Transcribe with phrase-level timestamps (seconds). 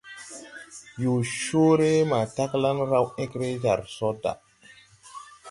[1.03, 4.33] Yõõ coore ma taglaŋ raw egre jar so da.